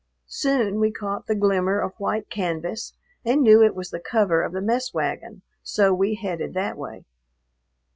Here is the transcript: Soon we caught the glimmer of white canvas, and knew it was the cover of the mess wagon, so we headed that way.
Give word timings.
Soon 0.25 0.79
we 0.79 0.89
caught 0.91 1.27
the 1.27 1.35
glimmer 1.35 1.79
of 1.79 1.93
white 1.99 2.27
canvas, 2.31 2.93
and 3.23 3.43
knew 3.43 3.61
it 3.63 3.75
was 3.75 3.91
the 3.91 3.99
cover 3.99 4.41
of 4.41 4.51
the 4.51 4.59
mess 4.59 4.95
wagon, 4.95 5.43
so 5.61 5.93
we 5.93 6.15
headed 6.15 6.55
that 6.55 6.75
way. 6.75 7.05